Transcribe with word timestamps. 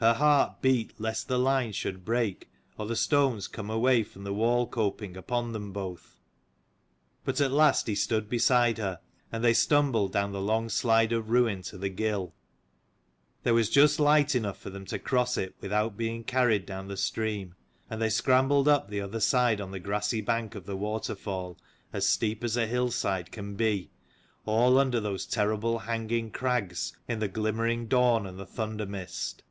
Her 0.00 0.14
heart 0.14 0.62
beat 0.62 0.94
lest 1.00 1.28
the 1.28 1.38
line 1.38 1.70
should 1.70 2.04
break, 2.04 2.50
or 2.76 2.86
the 2.86 2.96
stones 2.96 3.46
come 3.46 3.70
away 3.70 4.02
from 4.02 4.24
the 4.24 4.34
wall 4.34 4.66
coping 4.66 5.16
upon 5.16 5.52
them 5.52 5.72
both: 5.72 6.18
but 7.24 7.40
at 7.40 7.52
last 7.52 7.86
he 7.86 7.94
stood 7.94 8.28
beside 8.28 8.78
her, 8.78 8.98
and 9.30 9.44
they 9.44 9.54
stumbled 9.54 10.10
down 10.12 10.32
the 10.32 10.40
long 10.40 10.68
slide 10.68 11.12
of 11.12 11.30
ruin 11.30 11.62
to 11.62 11.78
the 11.78 11.88
gill. 11.88 12.34
There 13.44 13.54
was 13.54 13.70
just 13.70 14.00
light 14.00 14.34
enough 14.34 14.58
for 14.58 14.70
them 14.70 14.84
to 14.86 14.98
cross 14.98 15.36
it 15.36 15.54
without 15.60 15.96
being 15.96 16.24
carried 16.24 16.66
down 16.66 16.88
the 16.88 16.96
stream; 16.96 17.54
and 17.88 18.02
they 18.02 18.10
scrambled 18.10 18.66
up 18.66 18.88
the 18.90 19.00
other 19.02 19.20
side 19.20 19.60
on 19.60 19.70
the 19.70 19.78
grassy 19.78 20.20
bank 20.20 20.56
of 20.56 20.66
the 20.66 20.76
waterfall 20.76 21.56
as 21.92 22.08
steep 22.08 22.42
as 22.42 22.56
a 22.56 22.66
hill 22.66 22.90
side 22.90 23.30
can 23.30 23.54
be, 23.54 23.92
all 24.46 24.78
under 24.78 24.98
those 24.98 25.26
terrible 25.26 25.78
hanging 25.78 26.32
crags, 26.32 26.92
in 27.06 27.20
the 27.20 27.28
glimmering 27.28 27.86
dawn 27.86 28.26
and 28.26 28.36
the 28.36 28.44
thunder 28.44 28.84
mist. 28.86 29.44